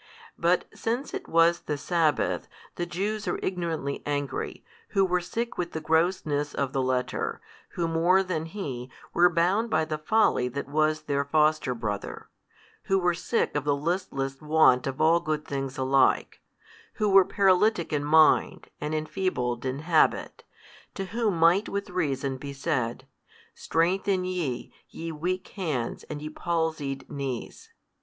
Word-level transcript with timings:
But 0.35 0.65
since 0.73 1.13
it 1.13 1.27
was 1.27 1.59
|313 1.61 1.65
the 1.67 1.77
sabbath, 1.77 2.47
the 2.73 2.85
Jews 2.87 3.27
are 3.27 3.37
ignorantly 3.43 4.01
angry, 4.03 4.65
who 4.97 5.05
were 5.05 5.21
sick 5.21 5.59
with 5.59 5.73
the 5.73 5.79
grossness 5.79 6.55
of 6.55 6.73
the 6.73 6.81
letter, 6.81 7.39
who 7.73 7.87
more 7.87 8.23
than 8.23 8.45
he, 8.47 8.89
were 9.13 9.29
bound 9.29 9.69
by 9.69 9.85
the 9.85 9.99
folly 9.99 10.47
that 10.47 10.67
was 10.67 11.01
their 11.03 11.23
foster 11.23 11.75
brother, 11.75 12.29
who 12.85 12.97
were 12.97 13.13
sick 13.13 13.55
of 13.55 13.63
the 13.63 13.75
listless 13.75 14.41
want 14.41 14.87
of 14.87 14.99
all 14.99 15.19
good 15.19 15.45
things 15.45 15.77
alike, 15.77 16.41
who 16.95 17.07
were 17.07 17.23
paralytic 17.23 17.93
in 17.93 18.03
mind 18.03 18.71
and 18.81 18.95
enfeebled 18.95 19.65
in 19.67 19.81
habit, 19.81 20.43
to 20.95 21.05
whom 21.13 21.37
might 21.37 21.69
with 21.69 21.91
reason 21.91 22.37
be 22.37 22.53
said, 22.53 23.05
Strengthen 23.53 24.25
ye, 24.25 24.73
ye 24.89 25.11
weak 25.11 25.49
hands 25.49 26.01
and 26.05 26.23
ye 26.23 26.29
palsied 26.31 27.07
knees. 27.07 27.69